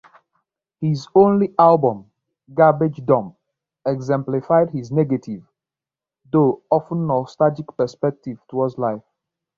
[0.79, 2.09] His only album,
[2.55, 3.35] "Garbage Dump",
[3.85, 5.43] exemplified his negative,
[6.31, 9.03] though often nostalgic perspective toward life.